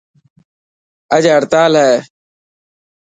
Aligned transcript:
اڄ 1.15 1.23
هڙتال 1.33 1.71
هي. 1.83 1.93